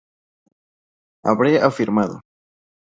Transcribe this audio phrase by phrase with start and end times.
[1.21, 2.15] habré afirmado